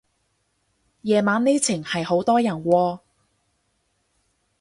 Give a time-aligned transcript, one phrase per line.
[1.03, 2.99] 夜晚呢程係好多人喎